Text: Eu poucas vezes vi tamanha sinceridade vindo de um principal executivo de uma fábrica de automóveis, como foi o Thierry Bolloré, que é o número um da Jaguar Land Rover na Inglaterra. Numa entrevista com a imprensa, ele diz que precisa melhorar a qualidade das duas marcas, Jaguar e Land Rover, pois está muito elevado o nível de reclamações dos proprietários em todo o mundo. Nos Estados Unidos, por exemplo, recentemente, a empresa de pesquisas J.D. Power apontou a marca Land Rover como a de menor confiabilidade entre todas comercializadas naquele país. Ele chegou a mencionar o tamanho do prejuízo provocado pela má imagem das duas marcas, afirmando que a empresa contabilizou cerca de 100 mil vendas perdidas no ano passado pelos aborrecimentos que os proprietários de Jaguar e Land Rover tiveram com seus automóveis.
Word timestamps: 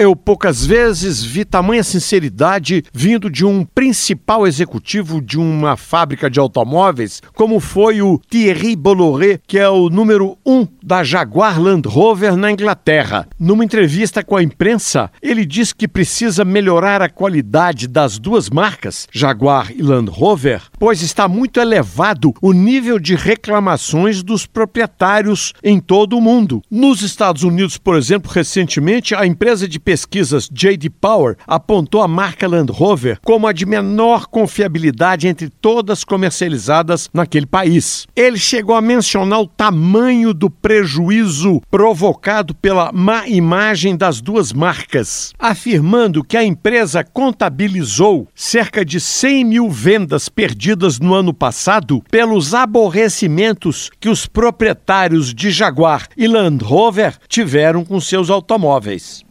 Eu 0.00 0.14
poucas 0.14 0.64
vezes 0.64 1.24
vi 1.24 1.44
tamanha 1.44 1.82
sinceridade 1.82 2.84
vindo 2.92 3.28
de 3.28 3.44
um 3.44 3.64
principal 3.64 4.46
executivo 4.46 5.20
de 5.20 5.36
uma 5.36 5.76
fábrica 5.76 6.30
de 6.30 6.38
automóveis, 6.38 7.20
como 7.34 7.58
foi 7.58 8.00
o 8.00 8.20
Thierry 8.30 8.76
Bolloré, 8.76 9.40
que 9.44 9.58
é 9.58 9.68
o 9.68 9.90
número 9.90 10.38
um 10.46 10.64
da 10.80 11.02
Jaguar 11.02 11.60
Land 11.60 11.88
Rover 11.88 12.36
na 12.36 12.52
Inglaterra. 12.52 13.26
Numa 13.40 13.64
entrevista 13.64 14.22
com 14.22 14.36
a 14.36 14.42
imprensa, 14.42 15.10
ele 15.20 15.44
diz 15.44 15.72
que 15.72 15.88
precisa 15.88 16.44
melhorar 16.44 17.02
a 17.02 17.08
qualidade 17.08 17.88
das 17.88 18.20
duas 18.20 18.48
marcas, 18.48 19.08
Jaguar 19.10 19.72
e 19.72 19.82
Land 19.82 20.12
Rover, 20.12 20.62
pois 20.78 21.02
está 21.02 21.26
muito 21.26 21.58
elevado 21.58 22.32
o 22.40 22.52
nível 22.52 23.00
de 23.00 23.16
reclamações 23.16 24.22
dos 24.22 24.46
proprietários 24.46 25.52
em 25.60 25.80
todo 25.80 26.16
o 26.16 26.20
mundo. 26.20 26.62
Nos 26.70 27.02
Estados 27.02 27.42
Unidos, 27.42 27.76
por 27.76 27.96
exemplo, 27.96 28.30
recentemente, 28.30 29.12
a 29.12 29.26
empresa 29.26 29.66
de 29.66 29.87
pesquisas 29.88 30.50
J.D. 30.52 30.90
Power 30.90 31.34
apontou 31.46 32.02
a 32.02 32.06
marca 32.06 32.46
Land 32.46 32.70
Rover 32.70 33.18
como 33.24 33.46
a 33.46 33.54
de 33.54 33.64
menor 33.64 34.26
confiabilidade 34.26 35.26
entre 35.26 35.48
todas 35.48 36.04
comercializadas 36.04 37.08
naquele 37.10 37.46
país. 37.46 38.06
Ele 38.14 38.36
chegou 38.36 38.76
a 38.76 38.82
mencionar 38.82 39.40
o 39.40 39.46
tamanho 39.46 40.34
do 40.34 40.50
prejuízo 40.50 41.62
provocado 41.70 42.54
pela 42.54 42.92
má 42.92 43.26
imagem 43.26 43.96
das 43.96 44.20
duas 44.20 44.52
marcas, 44.52 45.32
afirmando 45.38 46.22
que 46.22 46.36
a 46.36 46.44
empresa 46.44 47.02
contabilizou 47.02 48.28
cerca 48.34 48.84
de 48.84 49.00
100 49.00 49.44
mil 49.46 49.70
vendas 49.70 50.28
perdidas 50.28 51.00
no 51.00 51.14
ano 51.14 51.32
passado 51.32 52.04
pelos 52.10 52.52
aborrecimentos 52.52 53.90
que 53.98 54.10
os 54.10 54.26
proprietários 54.26 55.32
de 55.32 55.50
Jaguar 55.50 56.08
e 56.14 56.28
Land 56.28 56.62
Rover 56.62 57.16
tiveram 57.26 57.86
com 57.86 57.98
seus 57.98 58.28
automóveis. 58.28 59.26